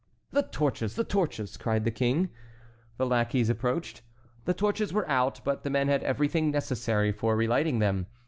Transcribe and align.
"The 0.31 0.41
torches! 0.41 0.95
the 0.95 1.03
torches!" 1.03 1.57
cried 1.57 1.83
the 1.85 1.91
King. 1.91 2.29
The 2.97 3.05
lackeys 3.05 3.51
approached. 3.51 4.01
The 4.45 4.53
torches 4.55 4.91
were 4.91 5.07
out, 5.07 5.41
but 5.43 5.61
the 5.63 5.69
men 5.69 5.89
had 5.89 6.01
everything 6.01 6.49
necessary 6.49 7.11
for 7.11 7.35
relighting 7.35 7.77
them. 7.77 8.07